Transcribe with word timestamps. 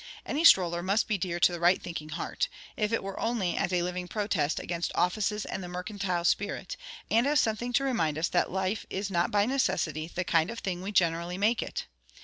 Any 0.25 0.43
stroller 0.43 0.81
must 0.81 1.07
be 1.07 1.19
dear 1.19 1.39
to 1.39 1.51
the 1.51 1.59
right 1.59 1.79
thinking 1.79 2.09
heart; 2.09 2.47
if 2.75 2.91
it 2.91 3.03
were 3.03 3.19
only 3.19 3.55
as 3.55 3.71
a 3.71 3.83
living 3.83 4.07
protest 4.07 4.59
against 4.59 4.91
offices 4.95 5.45
and 5.45 5.61
the 5.63 5.67
mercantile 5.67 6.23
spirit, 6.25 6.75
and 7.11 7.27
as 7.27 7.39
something 7.39 7.71
to 7.73 7.83
remind 7.83 8.17
us 8.17 8.27
that 8.29 8.49
life 8.49 8.83
is 8.89 9.11
not 9.11 9.29
by 9.29 9.45
necessity 9.45 10.07
the 10.07 10.23
kind 10.23 10.49
of 10.49 10.57
thing 10.57 10.81
we 10.81 10.91
generally 10.91 11.37
make 11.37 11.61
it. 11.61 11.85